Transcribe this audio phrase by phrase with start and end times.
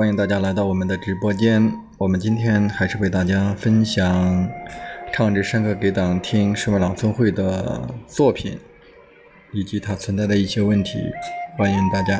[0.00, 1.70] 欢迎大家来到我们的直播间。
[1.98, 4.48] 我们今天还是为大家分享
[5.12, 8.58] 唱支山歌给党听诗文朗诵会的作品，
[9.52, 10.98] 以及它存在的一些问题。
[11.58, 12.18] 欢迎大家。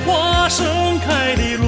[0.00, 1.67] 花盛开的路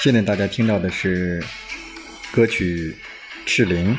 [0.00, 1.44] 现在大家听到的是
[2.30, 2.96] 歌曲
[3.48, 3.96] 《赤灵》。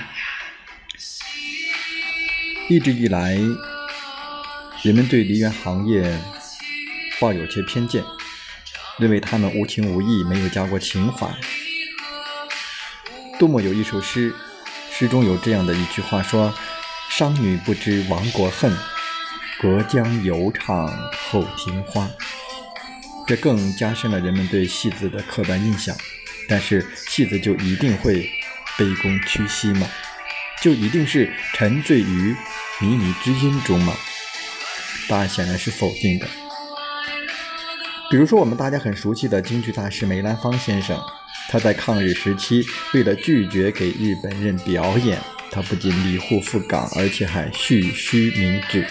[2.70, 3.38] 一直以来，
[4.82, 6.18] 人们对梨园行业
[7.20, 8.02] 抱有些偏见，
[8.98, 11.28] 认为他们无情无义，没有家国情怀。
[13.38, 14.34] 杜牧有一首诗，
[14.90, 16.54] 诗中有这样的一句话说
[17.12, 18.74] ：“商女不知亡国恨，
[19.60, 20.88] 隔江犹唱
[21.30, 22.10] 后庭花。”
[23.30, 25.96] 这更加深了人们对戏子的刻板印象。
[26.48, 28.28] 但是戏子就一定会
[28.76, 29.88] 卑躬屈膝吗？
[30.64, 32.36] 就一定是沉醉于
[32.80, 33.94] 靡靡之音中吗？
[35.08, 36.26] 答案显然是否定的。
[38.10, 41.00] 比如说，我们大家很熟悉的京剧大师梅兰芳先生，
[41.50, 45.22] 他在抗日时期为了拒绝给日本人表演，
[45.52, 48.88] 他不仅离沪赴港，而且还蓄须明志。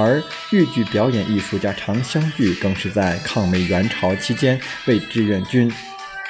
[0.00, 5.68] 而豫剧表演艺术家常香玉更是在抗美援朝期间为志愿军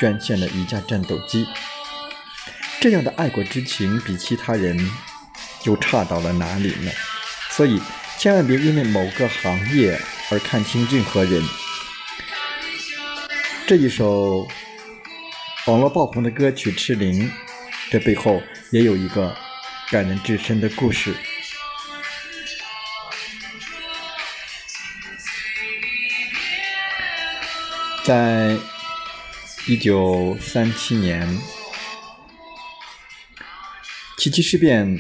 [0.01, 1.47] 捐献了一架战斗机。
[2.81, 4.91] 这样的爱国之情比其他人
[5.65, 6.91] 又差到了哪里呢？
[7.51, 7.79] 所以
[8.17, 11.43] 千万别因为某个行业而看清任何人。
[13.67, 14.49] 这一首
[15.67, 17.29] 网络爆红的歌曲《赤灵》，
[17.91, 19.37] 这背后也有一个
[19.91, 21.13] 感人至深的故事。
[28.09, 28.57] 在
[29.67, 31.29] 一九三七年
[34.17, 34.99] 七七事变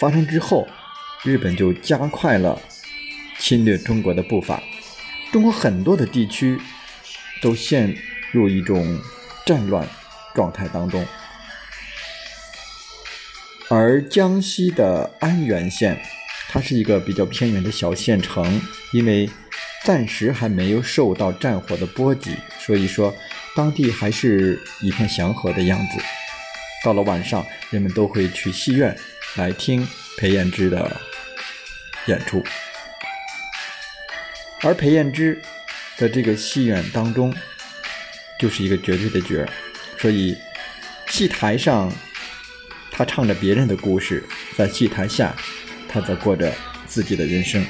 [0.00, 0.66] 发生之后，
[1.24, 2.58] 日本就加快了
[3.38, 4.62] 侵略中国的步伐，
[5.30, 6.58] 中国很多的地区
[7.42, 7.94] 都陷
[8.32, 8.98] 入一种
[9.44, 9.86] 战乱
[10.34, 11.06] 状态当中，
[13.68, 16.00] 而江西的安源县，
[16.48, 18.62] 它是一个比较偏远的小县城，
[18.94, 19.28] 因为。
[19.86, 23.14] 暂时还没有受到战火的波及，所以说
[23.54, 26.02] 当地还是一片祥和的样子。
[26.84, 28.98] 到了晚上，人们都会去戏院
[29.36, 29.86] 来听
[30.18, 31.00] 裴艳芝的
[32.06, 32.42] 演出，
[34.62, 35.40] 而裴艳芝
[35.96, 37.32] 的这个戏院当中
[38.40, 39.48] 就是一个绝对的角儿，
[40.00, 40.36] 所以
[41.06, 41.92] 戏台上
[42.90, 44.24] 他唱着别人的故事，
[44.56, 45.32] 在戏台下
[45.88, 46.52] 他则过着
[46.88, 47.64] 自己的人生。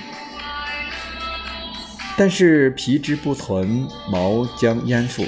[2.18, 5.26] 但是皮之不存，毛将焉附？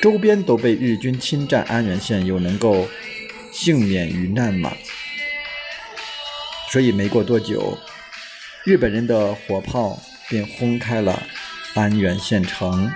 [0.00, 2.88] 周边都被日军侵占，安源县又能够
[3.52, 4.72] 幸免于难吗？
[6.70, 7.78] 所以没过多久，
[8.64, 11.22] 日本人的火炮便轰开了
[11.74, 12.90] 安源县城。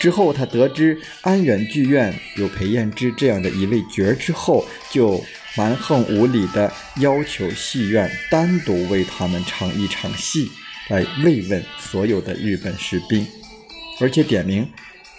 [0.00, 5.24] 之后，他得知安源剧院有裴彦之这样的一位角儿之后，就
[5.56, 10.50] 蛮横无理的要求戏院单独为他们唱一场戏。
[10.88, 13.26] 来慰问所有的日本士兵，
[14.00, 14.66] 而且点名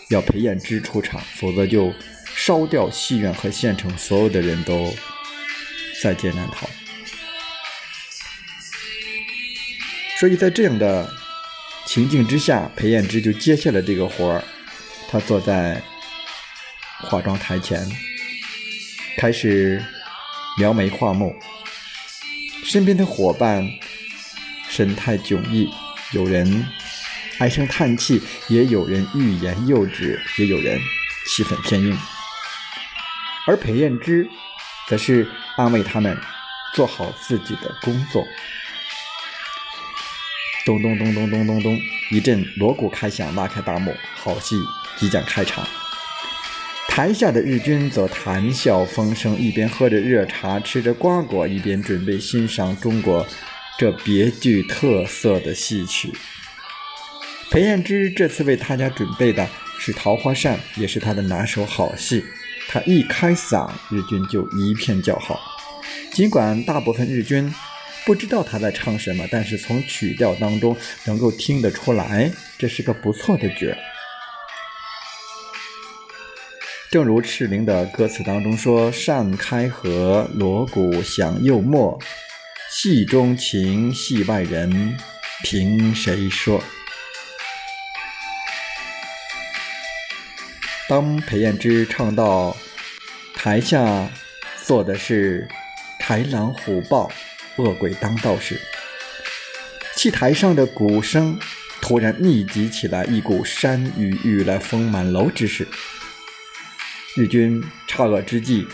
[0.09, 1.93] 要裴彦之出场，否则就
[2.35, 4.91] 烧掉戏院和县城，所有的人都
[6.01, 6.67] 在劫难逃。
[10.19, 11.07] 所以在这样的
[11.85, 14.43] 情境之下，裴彦之就接下了这个活儿。
[15.07, 15.81] 他坐在
[16.97, 17.87] 化妆台前，
[19.17, 19.83] 开始
[20.57, 21.35] 描眉画目，
[22.63, 23.69] 身边的伙伴。
[24.79, 25.69] 神态迥异，
[26.13, 26.65] 有人
[27.39, 30.79] 唉声叹气，也有人欲言又止，也有人
[31.27, 31.93] 气愤填膺。
[33.45, 34.25] 而裴艳之
[34.87, 36.17] 则是安慰他们
[36.73, 38.23] 做好自己的工作。
[40.65, 41.77] 咚咚咚咚咚咚咚，
[42.11, 44.55] 一阵锣鼓开响，拉开大幕，好戏
[44.95, 45.67] 即将开场。
[46.87, 53.27] 台下的日军则谈笑风生，一边喝着热茶，吃着瓜果，一边准备欣赏中国。
[53.79, 56.11] 这别具特色的戏曲。
[57.49, 59.47] 裴燕之这次为他家准备的
[59.79, 62.21] 是《桃花扇》，也是他的拿手好戏。
[62.67, 65.39] 他一开嗓，日军就一片叫好。
[66.11, 67.49] 尽管大部分日军
[68.05, 73.73] 不知道他在唱什么，但是从曲调当中能够听得出来，这是个不错的角。
[76.91, 81.97] 正如赤伶的歌词当中说：“扇开合，锣鼓响又没，
[82.81, 84.97] 戏中情，戏外人，
[85.43, 86.63] 凭谁说？”
[90.87, 92.55] 当裴燕之唱到
[93.35, 94.09] 台下
[94.63, 95.45] 坐的是
[96.01, 97.11] 豺狼虎豹、
[97.57, 98.57] 恶鬼当道时，
[99.97, 101.37] 戏台上的鼓声
[101.81, 105.67] 突然密集起来，一股山雨欲来风满楼之势。
[107.17, 108.65] 日军差恶之际，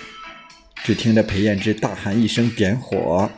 [0.84, 3.32] 只听得裴彦之大喊一声“点火”，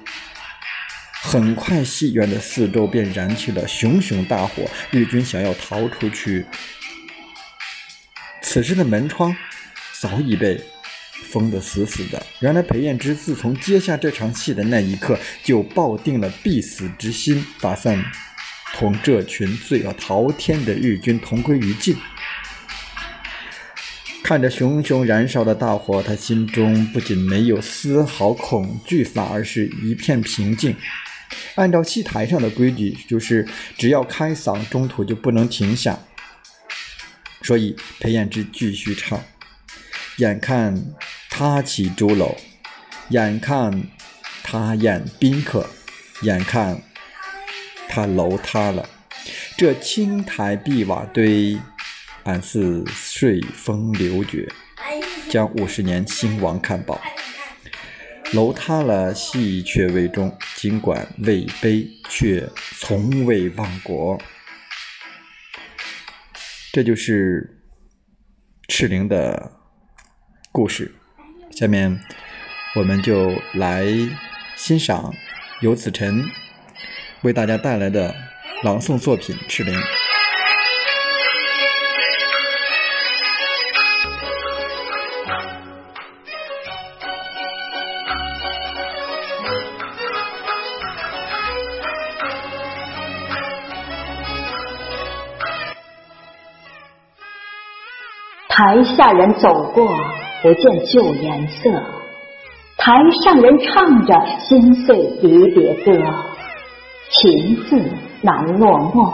[1.27, 4.63] 很快戏院的四周便燃起了熊熊大火。
[4.91, 6.45] 日军想要逃出去，
[8.41, 9.35] 此时的门窗
[9.99, 10.57] 早已被
[11.25, 12.25] 封得死死的。
[12.39, 18.01] 原来裴彦之自从接下这场戏的那一刻，就抱定了必死之心，打算
[18.75, 21.97] 同这群罪恶滔天的日军同归于尽。
[24.23, 30.73] 看着熊熊燃烧的大火，他心中不仅没有丝毫恐惧，反而是一片平静。
[31.58, 36.00] 按照戏台上的规矩，就是只要开嗓，中途就不能停下。
[37.41, 39.22] 所以裴燕之继续唱。
[40.17, 40.96] 眼看
[41.30, 42.36] 他起朱楼，
[43.10, 43.84] 眼看
[44.43, 45.67] 他宴宾客，
[46.22, 46.82] 眼看
[47.88, 48.88] 他楼塌了，
[49.58, 51.58] 这青苔碧瓦堆。
[52.24, 54.52] 俺似随风流绝，
[55.30, 57.00] 将五十年兴亡看饱。
[58.33, 60.37] 楼塌了，戏却未终。
[60.55, 64.19] 尽管位卑，却从未忘国。
[66.73, 67.63] 这就是
[68.67, 69.53] 赤灵的
[70.51, 70.93] 故事。
[71.51, 71.99] 下面
[72.75, 73.85] 我们就来
[74.55, 75.13] 欣赏
[75.61, 76.25] 游子晨
[77.21, 78.13] 为大家带来的
[78.63, 79.73] 朗诵作品《赤灵》。
[98.58, 99.88] 台下人走过，
[100.41, 101.70] 不见旧颜色；
[102.76, 105.91] 台上人唱着心碎离别歌。
[107.12, 107.80] 情字
[108.24, 109.13] 难落墨，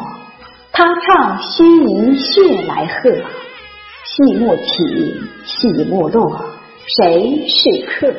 [0.71, 3.11] 他唱须臾血来贺。
[4.05, 6.45] 戏幕起，戏幕落，
[6.87, 8.13] 谁是客？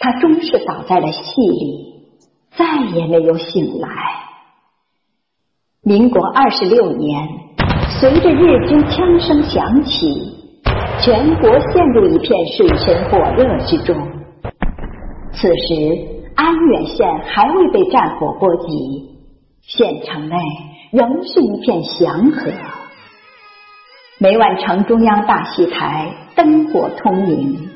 [0.00, 1.94] 他终是倒在了戏里，
[2.58, 3.88] 再也没有醒来。
[5.82, 7.43] 民国二十六年。
[7.88, 10.06] 随着日军枪声响起，
[11.00, 13.96] 全国陷入一片水深火热之中。
[15.32, 15.98] 此时，
[16.34, 19.10] 安远县还未被战火波及，
[19.62, 20.36] 县城内
[20.92, 22.50] 仍是一片祥和。
[24.18, 27.68] 每晚城中央大戏台灯火通明，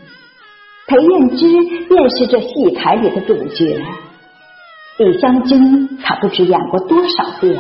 [0.86, 1.46] 裴燕之
[1.88, 3.82] 便是这戏台里的主角。
[4.98, 7.56] 李香君，他不知演过多少遍。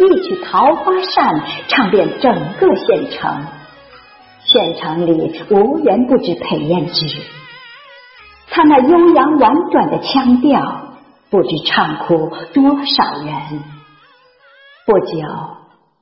[0.00, 3.44] 一曲《桃花扇》唱遍整个县城，
[4.44, 7.06] 县城里无人不知裴燕之。
[8.48, 10.94] 他那悠扬婉转的腔调，
[11.28, 13.60] 不知唱哭多少人。
[14.86, 15.18] 不久，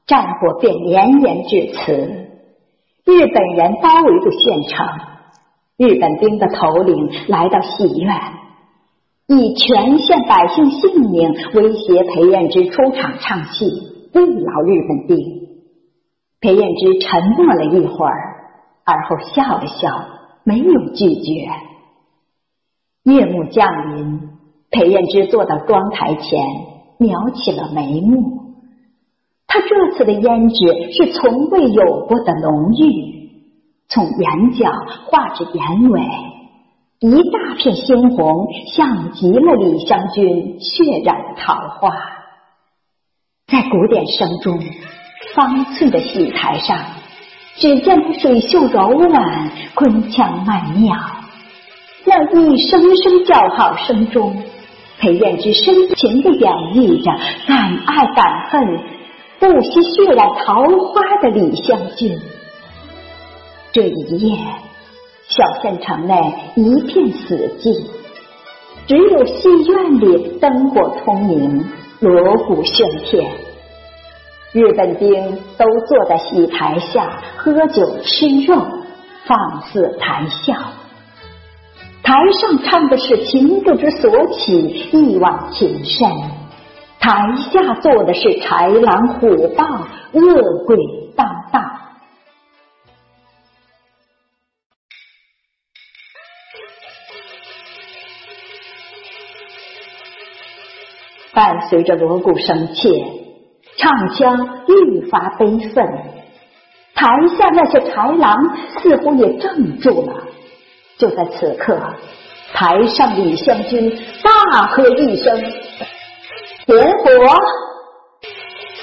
[0.07, 1.93] 战火便绵延至此，
[3.05, 4.87] 日本人包围住县城，
[5.77, 8.17] 日本兵的头领来到戏院，
[9.27, 13.88] 以全县百姓性命威胁裴燕之出场唱戏。
[14.13, 15.17] 慰劳日本兵，
[16.41, 18.15] 裴彦之沉默了一会儿，
[18.85, 19.89] 而后笑了笑，
[20.45, 21.49] 没有拒绝。
[23.05, 24.21] 夜幕降临，
[24.71, 26.41] 裴彦之坐到妆台前，
[26.99, 28.39] 描起了眉目。
[29.47, 33.31] 他这次的胭脂是从未有过的浓郁，
[33.89, 34.71] 从眼角
[35.07, 36.01] 画至眼尾，
[37.01, 42.18] 一大片鲜红，像极了李香君血染的桃花。
[43.51, 44.61] 在鼓点声中，
[45.35, 46.79] 方寸的戏台上，
[47.57, 50.95] 只见水袖柔婉，昆腔曼妙。
[52.05, 54.45] 那一声声叫好声中，
[54.99, 57.11] 裴燕之深情地演绎着
[57.47, 58.81] 敢爱敢恨、
[59.41, 62.21] 不惜血染桃花的李香君。
[63.73, 64.37] 这一夜，
[65.27, 67.87] 小县城内一片死寂，
[68.87, 71.65] 只有戏院里灯火通明，
[72.01, 73.29] 锣鼓喧天。
[74.53, 78.65] 日本兵都坐在戏台下喝酒吃肉，
[79.27, 80.55] 放肆谈笑。
[82.03, 86.09] 台上唱的是情不知所起，一往情深；
[87.01, 89.65] 台下坐的是豺狼虎豹，
[90.13, 90.77] 恶鬼
[101.69, 103.05] 随着锣鼓声切。
[103.77, 105.87] 唱腔愈发悲愤，
[106.95, 108.37] 台下那些豺狼
[108.77, 110.25] 似乎也怔住了。
[110.99, 111.79] 就在此刻，
[112.53, 115.41] 台上李香君大喝一声
[116.67, 117.11] ：“点火！”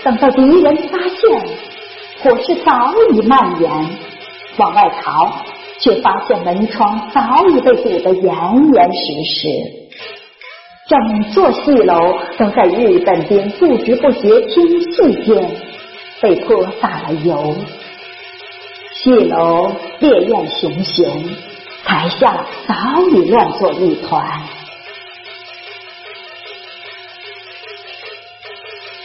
[0.01, 1.41] 等到敌人发现，
[2.23, 3.69] 火势早已蔓延，
[4.57, 5.29] 往外逃，
[5.81, 9.84] 却发现门窗早已被堵得严严实实。
[10.87, 10.99] 整
[11.31, 15.49] 座戏楼都在日本兵不知不觉听戏间
[16.21, 17.55] 被泼洒了油，
[18.93, 21.23] 戏楼烈焰熊熊，
[21.83, 22.75] 台下早
[23.09, 24.43] 已乱作一团。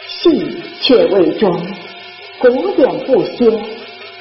[0.06, 1.66] 戏却未终，
[2.40, 3.79] 鼓点不歇。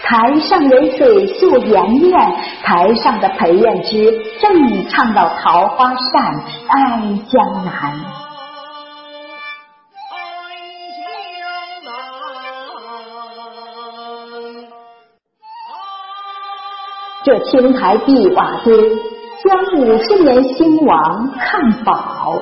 [0.09, 2.19] 台上人水宿颜面，
[2.63, 7.93] 台上的裴艳之正唱到桃花扇，爱江南。
[17.23, 18.75] 这青苔碧瓦堆，
[19.45, 22.41] 将五十年兴亡看饱。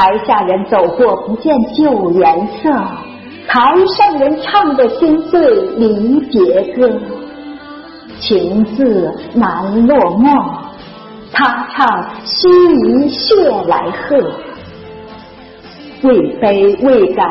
[0.00, 2.70] 台下人走过不见旧颜色，
[3.46, 5.38] 台上人唱的心碎
[5.76, 6.90] 离别歌，
[8.18, 10.32] 情字难落墨，
[11.30, 14.16] 他唱须臾血来贺，
[16.02, 17.26] 未悲未感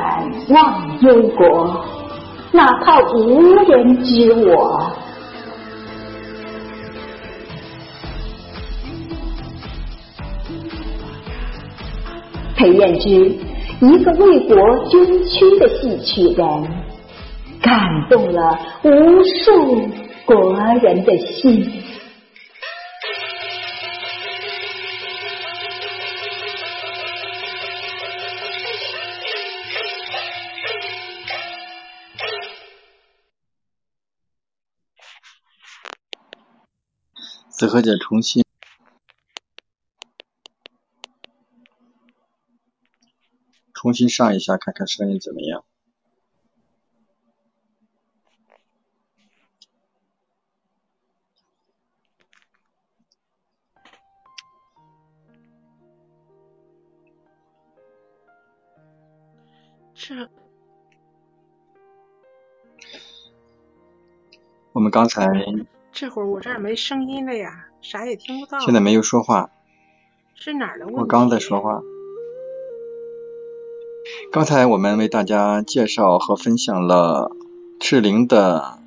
[0.50, 1.76] 忘忧国，
[2.52, 4.79] 哪怕无人知我。
[12.60, 13.08] 裴艳之，
[13.80, 14.58] 一个为国
[14.90, 16.46] 捐躯的戏曲人，
[17.62, 19.88] 感动了无数
[20.26, 21.86] 国人的心。
[37.52, 38.49] 子和姐重新。
[43.90, 45.66] 重新上一下，看看声音怎么样。
[59.96, 60.30] 这，
[64.72, 65.28] 我们刚才
[65.92, 68.60] 这会儿我这儿没声音了呀，啥也听不到。
[68.60, 69.50] 现在没有说话。
[70.36, 71.02] 是哪儿的问题？
[71.02, 71.82] 我刚在说话。
[74.32, 77.32] 刚才我们为大家介绍和分享了
[77.80, 78.78] 赤灵的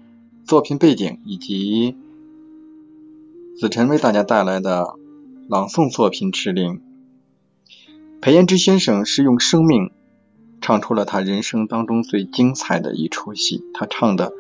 [0.47, 1.97] 作品背景，以及
[3.59, 4.95] 子晨为大家带来的
[5.49, 6.75] 朗诵作品《赤灵》。
[8.21, 9.91] 裴延之先生是用生命
[10.61, 14.33] 唱出了他人生当中最精彩的一出戏，他唱的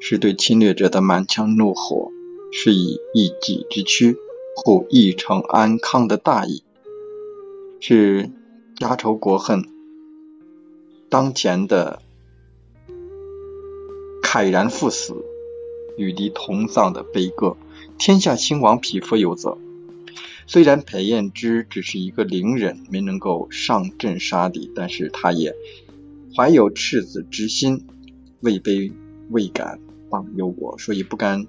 [0.00, 2.12] 是对侵略者的满腔怒火，
[2.52, 4.16] 是以一己之躯
[4.54, 6.62] 护一城安康的大义，
[7.80, 8.30] 是
[8.76, 9.75] 家仇国恨。
[11.08, 12.02] 当前的
[14.22, 15.14] 慨然赴死、
[15.96, 17.56] 与敌同葬的悲歌，
[17.96, 19.56] 天下兴亡，匹夫有责。
[20.48, 25.54] 虽然裴彦之只是一个伶人，没能够上阵杀敌，但是他也
[26.36, 27.86] 怀有赤子之心，
[28.40, 28.92] 位卑
[29.30, 29.78] 未敢
[30.10, 31.46] 忘忧国，所以不甘，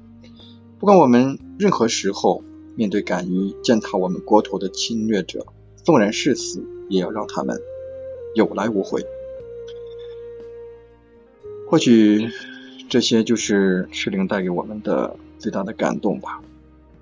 [0.77, 2.43] 不管我们任何时候
[2.75, 5.47] 面对敢于践踏我们国土的侵略者，
[5.83, 7.59] 纵然是死，也要让他们
[8.35, 9.03] 有来无回。
[11.69, 12.29] 或许
[12.89, 16.41] 这些就是赤灵带给我们的最大的感动吧。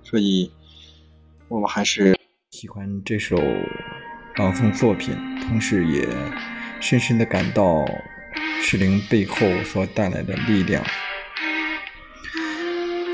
[0.03, 0.51] 所以，
[1.47, 2.17] 我们还是
[2.49, 3.37] 喜欢这首
[4.37, 6.07] 朗诵作品，同时也
[6.79, 7.85] 深深的感到
[8.63, 10.83] 赤灵背后所带来的力量。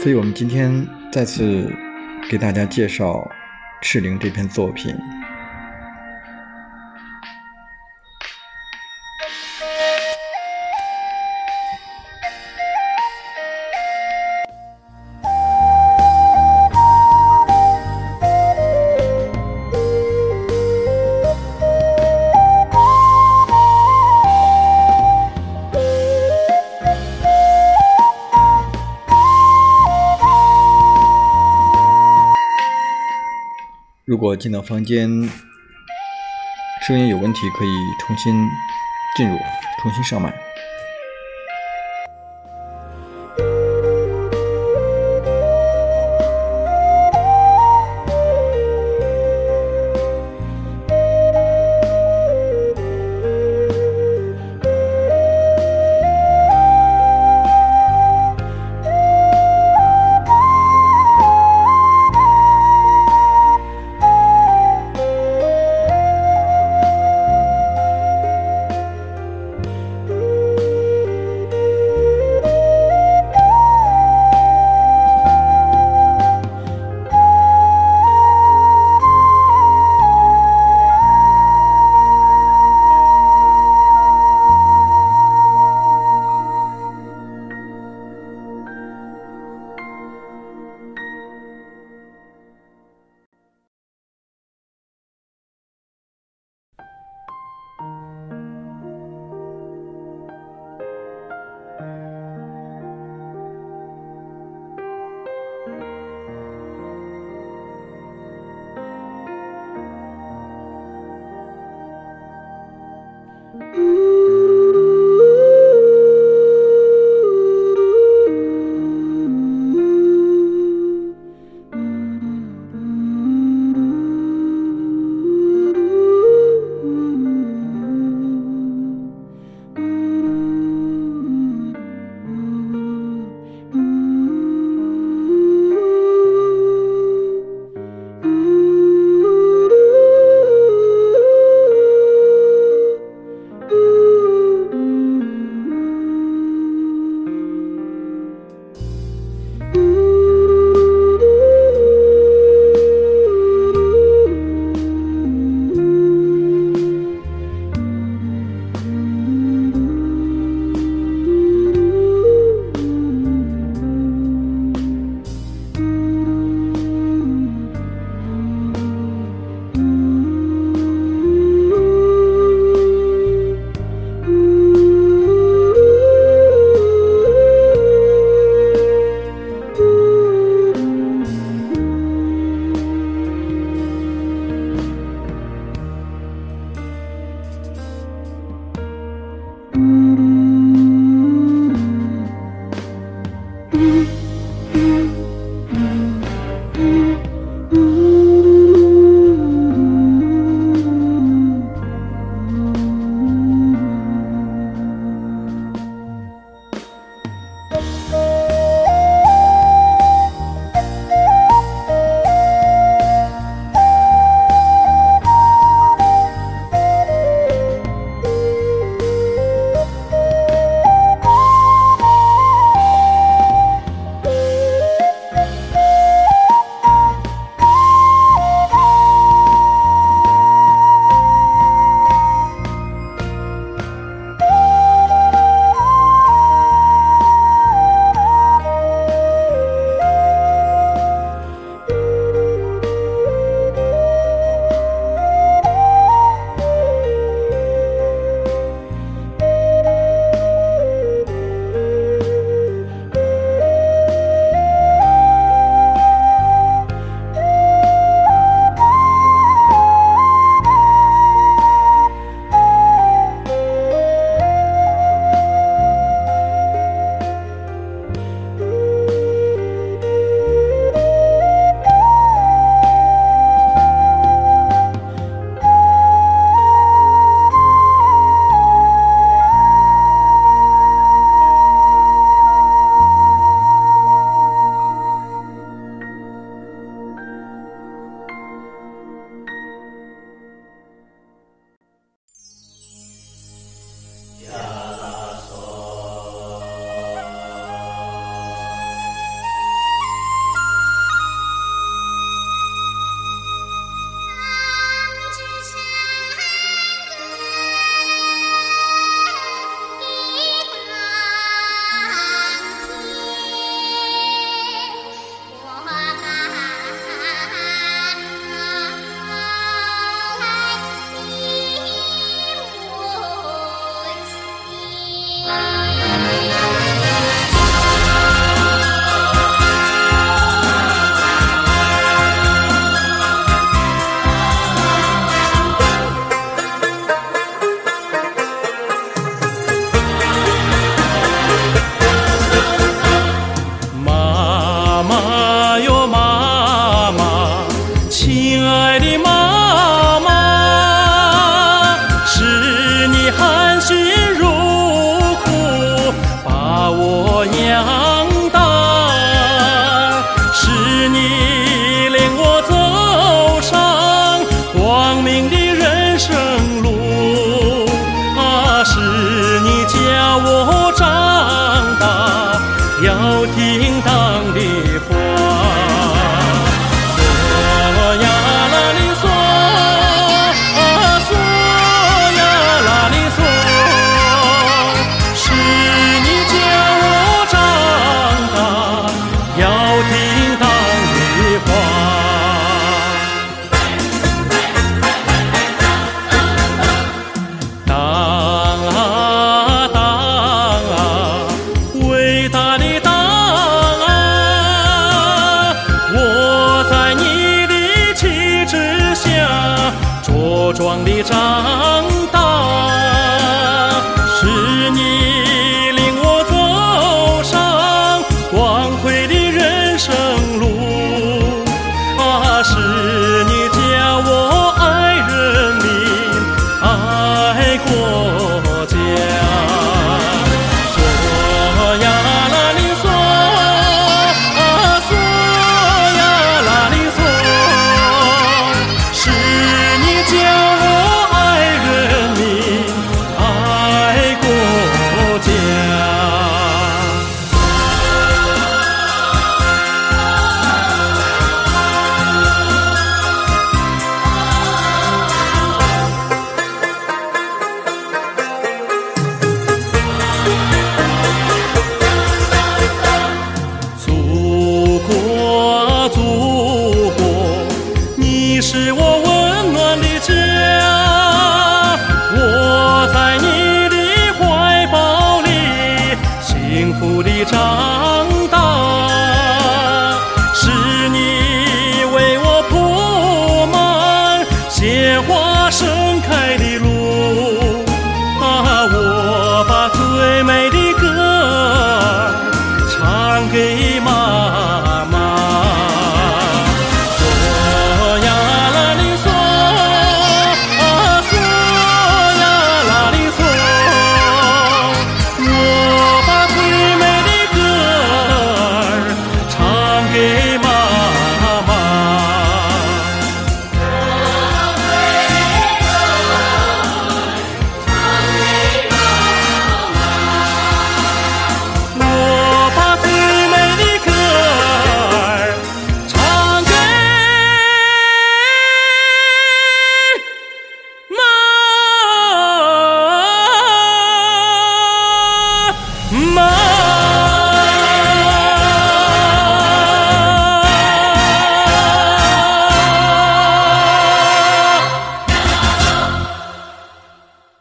[0.02, 1.70] 所以，我们今天再次
[2.30, 3.30] 给大家介绍
[3.82, 4.96] 赤灵这篇作品。
[34.22, 35.10] 果进到房间，
[36.86, 38.32] 声音有问题，可以重新
[39.18, 39.36] 进入，
[39.82, 40.32] 重新上麦。